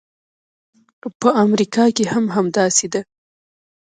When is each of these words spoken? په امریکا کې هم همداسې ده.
په 1.21 1.29
امریکا 1.45 1.85
کې 1.95 2.05
هم 2.13 2.25
همداسې 2.35 2.87
ده. 2.93 3.01